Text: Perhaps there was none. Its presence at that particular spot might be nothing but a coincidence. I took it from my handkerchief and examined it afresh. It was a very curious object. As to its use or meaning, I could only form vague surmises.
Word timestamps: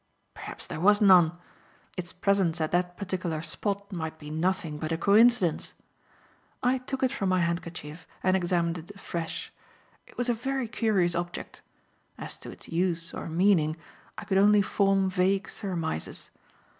Perhaps 0.33 0.65
there 0.65 0.79
was 0.79 0.99
none. 0.99 1.33
Its 1.95 2.11
presence 2.11 2.59
at 2.59 2.71
that 2.71 2.97
particular 2.97 3.43
spot 3.43 3.91
might 3.91 4.17
be 4.17 4.31
nothing 4.31 4.79
but 4.79 4.91
a 4.91 4.97
coincidence. 4.97 5.75
I 6.63 6.79
took 6.79 7.03
it 7.03 7.11
from 7.11 7.29
my 7.29 7.41
handkerchief 7.41 8.07
and 8.23 8.35
examined 8.35 8.79
it 8.79 8.91
afresh. 8.95 9.53
It 10.07 10.17
was 10.17 10.27
a 10.27 10.33
very 10.33 10.67
curious 10.67 11.13
object. 11.13 11.61
As 12.17 12.35
to 12.39 12.49
its 12.49 12.67
use 12.67 13.13
or 13.13 13.29
meaning, 13.29 13.77
I 14.17 14.25
could 14.25 14.39
only 14.39 14.63
form 14.63 15.07
vague 15.07 15.47
surmises. 15.47 16.31